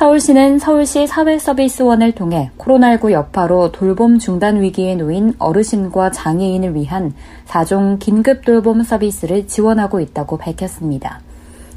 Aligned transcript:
서울시는 0.00 0.58
서울시 0.58 1.06
사회서비스원을 1.06 2.12
통해 2.12 2.50
코로나19 2.56 3.10
여파로 3.10 3.70
돌봄 3.70 4.18
중단 4.18 4.62
위기에 4.62 4.94
놓인 4.94 5.34
어르신과 5.38 6.10
장애인을 6.10 6.74
위한 6.74 7.12
4종 7.46 7.98
긴급 7.98 8.42
돌봄 8.46 8.82
서비스를 8.82 9.46
지원하고 9.46 10.00
있다고 10.00 10.38
밝혔습니다. 10.38 11.20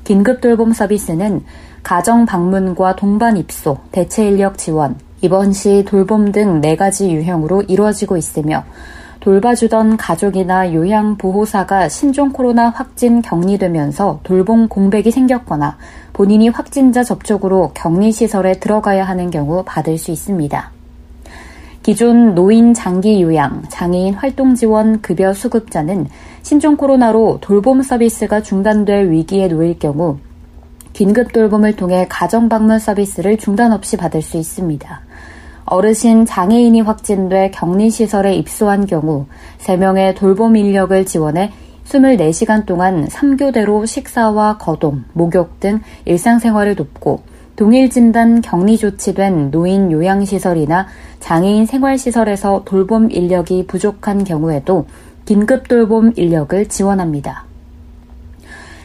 긴급 0.06 0.40
돌봄 0.40 0.72
서비스는 0.72 1.44
가정 1.84 2.26
방문과 2.26 2.96
동반 2.96 3.36
입소, 3.36 3.80
대체 3.92 4.26
인력 4.26 4.58
지원, 4.58 4.96
입원 5.20 5.52
시 5.52 5.84
돌봄 5.86 6.32
등 6.32 6.62
4가지 6.62 7.10
유형으로 7.10 7.64
이루어지고 7.64 8.16
있으며 8.16 8.64
돌봐주던 9.24 9.96
가족이나 9.96 10.74
요양보호사가 10.74 11.88
신종 11.88 12.34
코로나 12.34 12.68
확진 12.68 13.22
격리되면서 13.22 14.20
돌봄 14.22 14.68
공백이 14.68 15.12
생겼거나 15.12 15.78
본인이 16.12 16.50
확진자 16.50 17.06
접촉으로 17.06 17.72
격리시설에 17.74 18.60
들어가야 18.60 19.06
하는 19.06 19.32
경우 19.32 19.64
받을 19.66 19.98
수 19.98 20.12
있습니다. 20.12 20.72
기존 21.84 22.36
노인 22.36 22.74
장기 22.74 23.22
요양, 23.22 23.64
장애인 23.70 24.16
활동 24.16 24.56
지원 24.56 25.02
급여 25.02 25.34
수급자는 25.34 26.08
신종 26.42 26.76
코로나로 26.76 27.38
돌봄 27.40 27.82
서비스가 27.82 28.42
중단될 28.42 29.10
위기에 29.10 29.48
놓일 29.48 29.80
경우 29.80 30.18
긴급 30.92 31.32
돌봄을 31.32 31.78
통해 31.78 32.08
가정 32.10 32.50
방문 32.50 32.78
서비스를 32.78 33.38
중단 33.38 33.72
없이 33.72 33.96
받을 33.96 34.22
수 34.22 34.36
있습니다. 34.36 35.02
어르신 35.74 36.28
장애인이 36.28 36.82
확진돼 36.82 37.50
격리시설에 37.50 38.36
입소한 38.36 38.86
경우 38.86 39.26
3명의 39.58 40.16
돌봄 40.16 40.56
인력을 40.56 41.04
지원해 41.08 41.52
24시간 41.86 42.68
동안 42.68 43.08
3교대로 43.08 43.88
식사와 43.88 44.60
거동, 44.60 45.04
목욕 45.14 45.60
등 45.60 45.80
일상생활을 46.06 46.76
돕고 46.76 47.24
동일 47.56 47.90
진단 47.90 48.42
격리 48.42 48.78
조치된 48.78 49.50
노인 49.50 49.92
요양시설이나 49.92 50.86
장애인 51.20 51.66
생활시설에서 51.66 52.62
돌봄 52.66 53.10
인력이 53.10 53.66
부족한 53.66 54.26
경우에도 54.26 54.86
긴급 55.26 55.68
돌봄 55.68 56.14
인력을 56.16 56.70
지원합니다. 56.70 57.46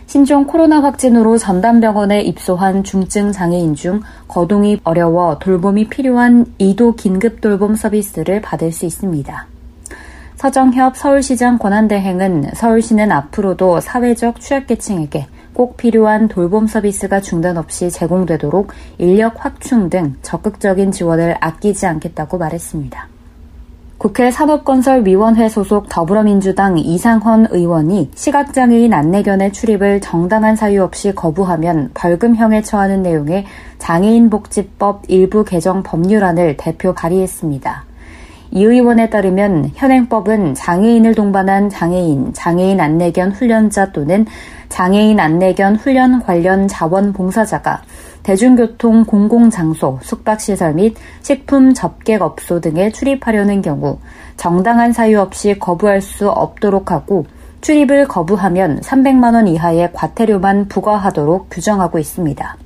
신종 0.08 0.46
코로나 0.46 0.82
확진으로 0.82 1.36
전담병원에 1.36 2.22
입소한 2.22 2.82
중증 2.82 3.30
장애인 3.30 3.74
중 3.74 4.00
거동이 4.26 4.80
어려워 4.82 5.38
돌봄이 5.38 5.88
필요한 5.88 6.46
2도 6.58 6.96
긴급 6.96 7.42
돌봄 7.42 7.74
서비스를 7.74 8.40
받을 8.40 8.72
수 8.72 8.86
있습니다. 8.86 9.46
서정협 10.36 10.96
서울시장 10.96 11.58
권한대행은 11.58 12.52
서울시는 12.54 13.12
앞으로도 13.12 13.80
사회적 13.80 14.40
취약계층에게 14.40 15.26
꼭 15.52 15.76
필요한 15.76 16.28
돌봄 16.28 16.66
서비스가 16.66 17.20
중단 17.20 17.58
없이 17.58 17.90
제공되도록 17.90 18.72
인력 18.96 19.44
확충 19.44 19.90
등 19.90 20.14
적극적인 20.22 20.90
지원을 20.90 21.36
아끼지 21.38 21.84
않겠다고 21.84 22.38
말했습니다. 22.38 23.17
국회 23.98 24.30
산업건설위원회 24.30 25.48
소속 25.48 25.88
더불어민주당 25.88 26.78
이상헌 26.78 27.48
의원이 27.50 28.12
시각장애인 28.14 28.94
안내견의 28.94 29.52
출입을 29.52 30.00
정당한 30.00 30.54
사유 30.54 30.84
없이 30.84 31.12
거부하면 31.12 31.90
벌금형에 31.94 32.62
처하는 32.62 33.02
내용의 33.02 33.44
장애인복지법 33.78 35.02
일부 35.08 35.44
개정 35.44 35.82
법률안을 35.82 36.56
대표 36.58 36.94
발의했습니다. 36.94 37.86
이 38.52 38.62
의원에 38.62 39.10
따르면 39.10 39.72
현행법은 39.74 40.54
장애인을 40.54 41.16
동반한 41.16 41.68
장애인, 41.68 42.34
장애인 42.34 42.80
안내견 42.80 43.32
훈련자 43.32 43.90
또는 43.90 44.26
장애인 44.68 45.18
안내견 45.18 45.74
훈련 45.74 46.22
관련 46.22 46.68
자원봉사자가 46.68 47.82
대중교통 48.22 49.04
공공장소, 49.04 49.98
숙박시설 50.02 50.74
및 50.74 50.94
식품 51.22 51.74
접객업소 51.74 52.60
등에 52.60 52.90
출입하려는 52.90 53.62
경우 53.62 53.98
정당한 54.36 54.92
사유 54.92 55.20
없이 55.20 55.58
거부할 55.58 56.00
수 56.00 56.28
없도록 56.28 56.90
하고 56.90 57.26
출입을 57.60 58.06
거부하면 58.06 58.80
300만 58.80 59.34
원 59.34 59.48
이하의 59.48 59.90
과태료만 59.92 60.68
부과하도록 60.68 61.48
규정하고 61.50 61.98
있습니다. 61.98 62.56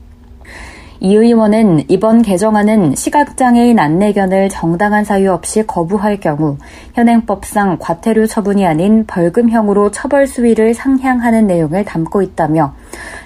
이 1.04 1.16
의원은 1.16 1.86
이번 1.88 2.22
개정안은 2.22 2.94
시각장애인 2.94 3.76
안내견을 3.80 4.50
정당한 4.50 5.04
사유 5.04 5.32
없이 5.32 5.66
거부할 5.66 6.20
경우 6.20 6.58
현행법상 6.94 7.78
과태료 7.80 8.26
처분이 8.26 8.64
아닌 8.64 9.04
벌금형으로 9.08 9.90
처벌 9.90 10.28
수위를 10.28 10.74
상향하는 10.74 11.48
내용을 11.48 11.84
담고 11.84 12.22
있다며 12.22 12.74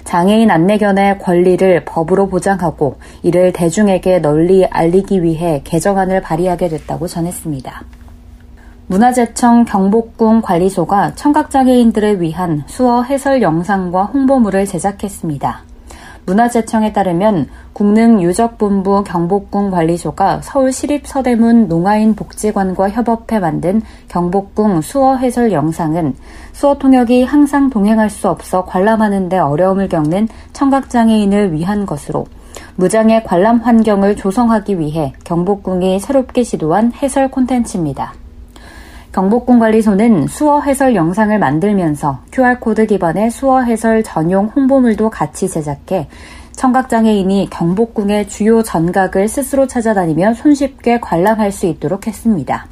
장애인 0.07 0.49
안내견의 0.49 1.19
권리를 1.19 1.83
법으로 1.83 2.29
보장하고 2.29 2.95
이를 3.23 3.51
대중에게 3.51 4.19
널리 4.19 4.65
알리기 4.65 5.21
위해 5.21 5.59
개정안을 5.65 6.21
발의하게 6.21 6.69
됐다고 6.69 7.07
전했습니다. 7.07 7.83
문화재청 8.87 9.65
경복궁 9.65 10.41
관리소가 10.43 11.15
청각장애인들을 11.15 12.21
위한 12.21 12.63
수어 12.67 13.03
해설 13.03 13.41
영상과 13.41 14.05
홍보물을 14.05 14.65
제작했습니다. 14.65 15.63
문화재청에 16.27 16.91
따르면 16.91 17.47
국능 17.71 18.21
유적본부 18.21 19.05
경복궁 19.05 19.71
관리소가 19.71 20.41
서울시립서대문 20.41 21.69
농아인 21.69 22.15
복지관과 22.15 22.89
협업해 22.89 23.39
만든 23.39 23.81
경복궁 24.09 24.81
수어 24.81 25.15
해설 25.15 25.53
영상은 25.53 26.15
수어 26.51 26.77
통역이 26.77 27.23
항상 27.23 27.69
동행할 27.69 28.09
수 28.09 28.29
없어 28.29 28.65
관람하는 28.65 29.29
데 29.29 29.37
어려움을 29.37 29.87
겪는 29.87 30.27
청각장애인을 30.51 31.53
위한 31.53 31.85
것으로 31.85 32.25
무장의 32.75 33.23
관람 33.23 33.59
환경을 33.59 34.17
조성하기 34.17 34.79
위해 34.79 35.13
경복궁이 35.23 35.99
새롭게 36.01 36.43
시도한 36.43 36.91
해설 37.01 37.31
콘텐츠입니다. 37.31 38.13
경복궁관리소는 39.17 40.27
수어 40.27 40.61
해설 40.61 40.93
영상을 40.93 41.39
만들면서 41.39 42.19
QR코드 42.31 42.85
기반의 42.85 43.31
수어 43.31 43.61
해설 43.63 44.03
전용 44.03 44.45
홍보물도 44.45 45.09
같이 45.09 45.49
제작해 45.49 46.07
청각장애인이 46.51 47.49
경복궁의 47.49 48.27
주요 48.27 48.61
전각을 48.61 49.27
스스로 49.27 49.65
찾아다니며 49.65 50.35
손쉽게 50.35 50.99
관람할 50.99 51.51
수 51.51 51.65
있도록 51.65 52.05
했습니다. 52.05 52.67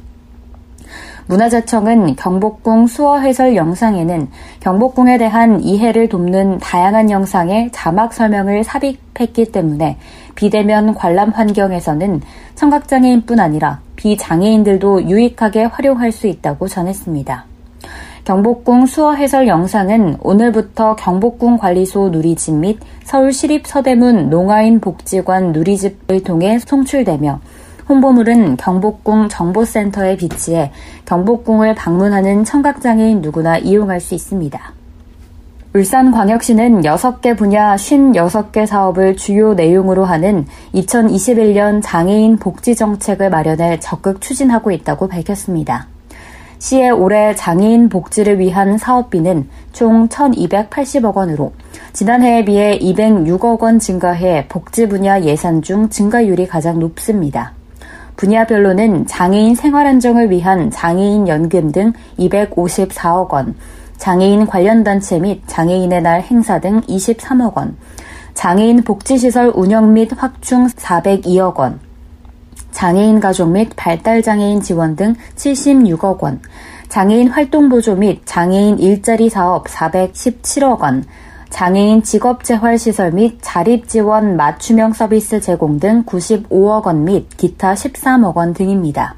문화재청은 1.26 2.14
경복궁 2.14 2.86
수어 2.86 3.18
해설 3.18 3.56
영상에는 3.56 4.28
경복궁에 4.60 5.18
대한 5.18 5.60
이해를 5.60 6.08
돕는 6.08 6.58
다양한 6.58 7.10
영상의 7.10 7.70
자막 7.72 8.14
설명을 8.14 8.62
삽입했기 8.62 9.50
때문에 9.50 9.98
비대면 10.36 10.94
관람 10.94 11.30
환경에서는 11.30 12.20
청각장애인뿐 12.54 13.40
아니라 13.40 13.80
비장애인들도 14.06 15.08
유익하게 15.08 15.64
활용할 15.64 16.12
수 16.12 16.28
있다고 16.28 16.68
전했습니다. 16.68 17.44
경복궁 18.24 18.86
수어 18.86 19.14
해설 19.14 19.48
영상은 19.48 20.16
오늘부터 20.20 20.94
경복궁 20.94 21.58
관리소 21.58 22.10
누리집 22.10 22.54
및 22.54 22.78
서울시립 23.02 23.66
서대문 23.66 24.30
농아인 24.30 24.80
복지관 24.80 25.52
누리집을 25.52 26.22
통해 26.22 26.58
송출되며 26.60 27.40
홍보물은 27.88 28.56
경복궁 28.56 29.28
정보센터에 29.28 30.16
비치해 30.16 30.70
경복궁을 31.04 31.74
방문하는 31.74 32.44
청각장애인 32.44 33.22
누구나 33.22 33.58
이용할 33.58 34.00
수 34.00 34.14
있습니다. 34.14 34.75
울산광역시는 35.76 36.80
6개 36.80 37.36
분야 37.36 37.76
56개 37.76 38.64
사업을 38.64 39.14
주요 39.16 39.52
내용으로 39.52 40.06
하는 40.06 40.46
2021년 40.74 41.82
장애인 41.82 42.38
복지 42.38 42.74
정책을 42.74 43.28
마련해 43.28 43.80
적극 43.80 44.22
추진하고 44.22 44.70
있다고 44.70 45.06
밝혔습니다. 45.06 45.88
시의 46.58 46.92
올해 46.92 47.34
장애인 47.34 47.90
복지를 47.90 48.38
위한 48.38 48.78
사업비는 48.78 49.50
총 49.72 50.08
1,280억 50.08 51.14
원으로 51.14 51.52
지난해에 51.92 52.46
비해 52.46 52.78
206억 52.78 53.60
원 53.60 53.78
증가해 53.78 54.46
복지 54.48 54.88
분야 54.88 55.20
예산 55.20 55.60
중 55.60 55.90
증가율이 55.90 56.46
가장 56.46 56.78
높습니다. 56.78 57.52
분야별로는 58.16 59.06
장애인 59.06 59.54
생활 59.54 59.86
안정을 59.86 60.30
위한 60.30 60.70
장애인 60.70 61.28
연금 61.28 61.70
등 61.70 61.92
254억 62.18 63.30
원, 63.34 63.54
장애인 63.98 64.46
관련 64.46 64.84
단체 64.84 65.18
및 65.18 65.42
장애인의 65.46 66.02
날 66.02 66.22
행사 66.22 66.60
등 66.60 66.80
23억 66.82 67.56
원, 67.56 67.76
장애인 68.34 68.82
복지시설 68.82 69.52
운영 69.54 69.92
및 69.92 70.10
확충 70.16 70.66
402억 70.66 71.56
원, 71.56 71.80
장애인 72.70 73.20
가족 73.20 73.50
및 73.50 73.70
발달장애인 73.76 74.60
지원 74.60 74.96
등 74.96 75.14
76억 75.36 76.22
원, 76.22 76.40
장애인 76.88 77.28
활동 77.28 77.68
보조 77.68 77.94
및 77.96 78.22
장애인 78.26 78.78
일자리 78.78 79.28
사업 79.28 79.66
417억 79.66 80.80
원, 80.80 81.04
장애인 81.48 82.02
직업재활시설 82.02 83.12
및 83.12 83.38
자립지원 83.40 84.36
맞춤형 84.36 84.92
서비스 84.92 85.40
제공 85.40 85.78
등 85.78 86.04
95억 86.04 86.84
원 86.84 87.04
및 87.04 87.28
기타 87.36 87.72
13억 87.74 88.36
원 88.36 88.52
등입니다. 88.52 89.14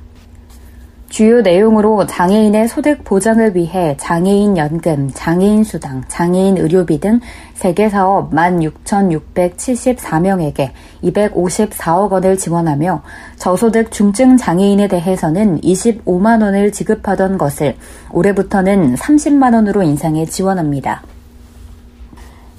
주요 1.09 1.41
내용으로 1.41 2.07
장애인의 2.07 2.69
소득 2.69 3.03
보장을 3.03 3.57
위해 3.57 3.97
장애인 3.99 4.59
연금, 4.59 5.11
장애인 5.15 5.65
수당, 5.65 6.05
장애인 6.07 6.59
의료비 6.59 7.01
등 7.01 7.19
세계 7.55 7.89
사업 7.89 8.31
16,674명에게 8.33 10.69
254억 11.03 12.13
원을 12.13 12.37
지원하며 12.37 13.03
저소득 13.37 13.91
중증 13.91 14.37
장애인에 14.37 14.89
대해서는 14.89 15.63
25만 15.63 16.43
원을 16.43 16.73
지급하던 16.73 17.39
것을 17.39 17.77
올해부터는 18.13 18.97
30만 18.97 19.55
원으로 19.55 19.83
인상해 19.83 20.27
지원합니다. 20.27 21.01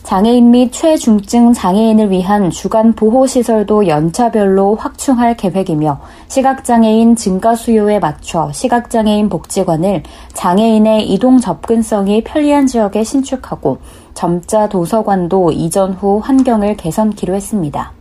장애인 0.03 0.49
및 0.49 0.71
최중증 0.71 1.53
장애인을 1.53 2.09
위한 2.09 2.49
주간 2.49 2.93
보호시설도 2.93 3.87
연차별로 3.87 4.75
확충할 4.75 5.37
계획이며 5.37 5.99
시각장애인 6.27 7.15
증가 7.15 7.53
수요에 7.53 7.99
맞춰 7.99 8.51
시각장애인 8.51 9.29
복지관을 9.29 10.03
장애인의 10.33 11.09
이동 11.11 11.39
접근성이 11.39 12.23
편리한 12.23 12.65
지역에 12.65 13.03
신축하고 13.03 13.77
점자 14.15 14.67
도서관도 14.67 15.51
이전 15.51 15.93
후 15.93 16.19
환경을 16.23 16.75
개선키로 16.77 17.35
했습니다. 17.35 17.98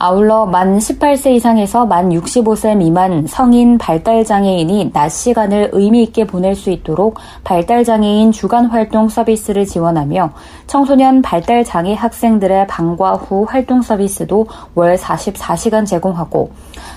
아울러 0.00 0.46
만 0.46 0.78
18세 0.78 1.32
이상에서 1.32 1.84
만 1.84 2.10
65세 2.10 2.76
미만 2.76 3.26
성인 3.26 3.78
발달장애인이 3.78 4.92
낮 4.92 5.08
시간을 5.08 5.70
의미있게 5.72 6.24
보낼 6.24 6.54
수 6.54 6.70
있도록 6.70 7.18
발달장애인 7.42 8.30
주간 8.30 8.66
활동 8.66 9.08
서비스를 9.08 9.66
지원하며 9.66 10.30
청소년 10.68 11.20
발달장애 11.20 11.94
학생들의 11.94 12.68
방과 12.68 13.14
후 13.14 13.44
활동 13.48 13.82
서비스도 13.82 14.46
월 14.76 14.94
44시간 14.94 15.84
제공하고 15.84 16.52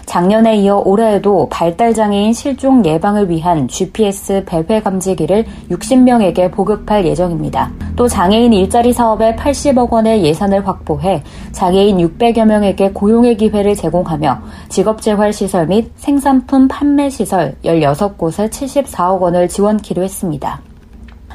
작년에 0.05 0.57
이어 0.57 0.83
올해에도 0.85 1.49
발달장애인 1.49 2.33
실종 2.33 2.85
예방을 2.85 3.29
위한 3.31 3.67
GPS 3.67 4.43
배회 4.45 4.79
감지기를 4.79 5.45
60명에게 5.71 6.51
보급할 6.51 7.05
예정입니다. 7.05 7.71
또 7.95 8.07
장애인 8.07 8.53
일자리 8.53 8.93
사업에 8.93 9.35
80억 9.35 9.89
원의 9.89 10.23
예산을 10.23 10.67
확보해 10.67 11.23
장애인 11.51 11.97
600여 11.97 12.45
명에게 12.45 12.91
고용의 12.91 13.37
기회를 13.37 13.75
제공하며 13.75 14.41
직업재활시설 14.69 15.67
및 15.67 15.91
생산품 15.95 16.67
판매시설 16.67 17.55
16곳에 17.63 18.49
74억 18.49 19.19
원을 19.19 19.47
지원키로 19.47 20.03
했습니다. 20.03 20.61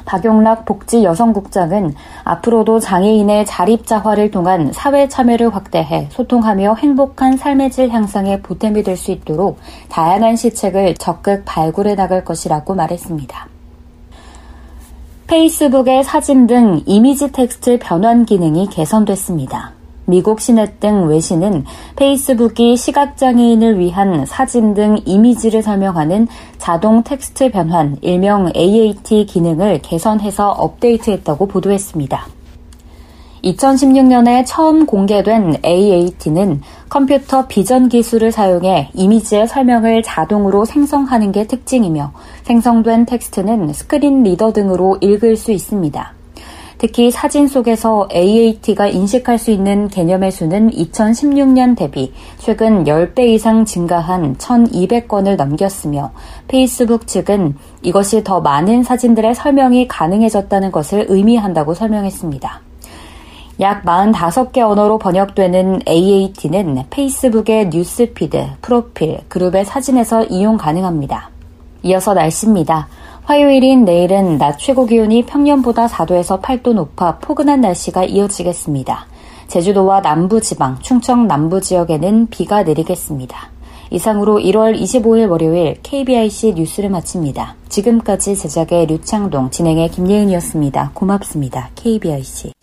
박용락 0.05 0.63
복지 0.63 1.03
여성국장은 1.03 1.93
앞으로도 2.23 2.79
장애인의 2.79 3.45
자립자활을 3.45 4.31
통한 4.31 4.71
사회 4.71 5.09
참여를 5.09 5.53
확대해 5.53 6.07
소통하며 6.11 6.75
행복한 6.75 7.35
삶의 7.35 7.71
질 7.71 7.89
향상에 7.89 8.41
보탬이 8.41 8.83
될 8.83 8.95
수 8.95 9.11
있도록 9.11 9.59
다양한 9.89 10.37
시책을 10.37 10.95
적극 10.95 11.43
발굴해 11.45 11.95
나갈 11.95 12.23
것이라고 12.23 12.73
말했습니다. 12.73 13.56
페이스북의 15.27 16.05
사진 16.05 16.47
등 16.47 16.81
이미지 16.85 17.29
텍스트 17.33 17.79
변환 17.79 18.25
기능이 18.25 18.67
개선됐습니다. 18.69 19.73
미국 20.05 20.39
CNET 20.39 20.79
등 20.79 21.09
외신은 21.09 21.65
페이스북이 21.97 22.77
시각장애인을 22.77 23.77
위한 23.77 24.25
사진 24.25 24.73
등 24.73 24.97
이미지를 25.05 25.61
설명하는 25.61 26.29
자동 26.57 27.03
텍스트 27.03 27.51
변환, 27.51 27.97
일명 27.99 28.49
AAT 28.55 29.25
기능을 29.25 29.81
개선해서 29.81 30.49
업데이트했다고 30.51 31.47
보도했습니다. 31.47 32.36
2016년에 33.53 34.43
처음 34.45 34.85
공개된 34.85 35.57
AAT는 35.63 36.61
컴퓨터 36.89 37.47
비전 37.47 37.89
기술을 37.89 38.31
사용해 38.31 38.91
이미지의 38.93 39.47
설명을 39.47 40.03
자동으로 40.03 40.65
생성하는 40.65 41.31
게 41.31 41.47
특징이며 41.47 42.11
생성된 42.43 43.05
텍스트는 43.05 43.73
screen 43.73 44.23
reader 44.23 44.51
등으로 44.51 44.97
읽을 45.01 45.35
수 45.37 45.51
있습니다. 45.51 46.13
특히 46.79 47.09
사진 47.09 47.47
속에서 47.47 48.07
AAT가 48.13 48.87
인식할 48.87 49.39
수 49.39 49.49
있는 49.49 49.87
개념의 49.87 50.31
수는 50.31 50.69
2016년 50.69 51.75
대비 51.75 52.13
최근 52.37 52.83
10배 52.83 53.21
이상 53.29 53.65
증가한 53.65 54.37
1,200건을 54.37 55.37
넘겼으며 55.37 56.11
페이스북 56.47 57.07
측은 57.07 57.55
이것이 57.81 58.23
더 58.23 58.41
많은 58.41 58.83
사진들의 58.83 59.33
설명이 59.33 59.87
가능해졌다는 59.87 60.71
것을 60.71 61.07
의미한다고 61.09 61.73
설명했습니다. 61.73 62.66
약 63.59 63.83
45개 63.83 64.59
언어로 64.59 64.99
번역되는 64.99 65.81
AAT는 65.87 66.83
페이스북의 66.91 67.69
뉴스피드, 67.69 68.45
프로필, 68.61 69.21
그룹의 69.27 69.65
사진에서 69.65 70.25
이용 70.25 70.57
가능합니다. 70.57 71.31
이어서 71.81 72.13
날씨입니다. 72.13 72.87
화요일인 73.23 73.83
내일은 73.83 74.37
낮 74.37 74.59
최고 74.59 74.85
기온이 74.85 75.25
평년보다 75.25 75.87
4도에서 75.87 76.39
8도 76.39 76.73
높아 76.73 77.17
포근한 77.17 77.61
날씨가 77.61 78.03
이어지겠습니다. 78.03 79.07
제주도와 79.47 80.01
남부 80.01 80.39
지방, 80.39 80.77
충청 80.79 81.25
남부 81.25 81.59
지역에는 81.59 82.27
비가 82.29 82.61
내리겠습니다. 82.61 83.56
이상으로 83.89 84.39
1월 84.39 84.79
25일 84.79 85.29
월요일 85.29 85.77
KBIC 85.83 86.53
뉴스를 86.53 86.89
마칩니다. 86.89 87.55
지금까지 87.69 88.35
제작의 88.35 88.87
류창동, 88.87 89.51
진행의 89.51 89.89
김예은이었습니다. 89.89 90.91
고맙습니다. 90.93 91.69
KBIC. 91.75 92.53